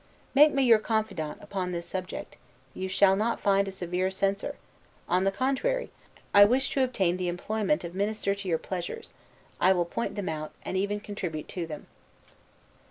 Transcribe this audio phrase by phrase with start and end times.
[0.33, 2.35] Make me your confidant upon this subject;
[2.73, 4.55] you shall not find a severe censor:
[5.07, 5.91] on the contrary,
[6.33, 9.13] I wish to obtain the employment of minister to your pleasures:
[9.59, 11.85] I will point them out, and even contribute to them.